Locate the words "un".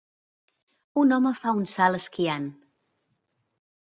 1.01-1.13, 1.59-1.67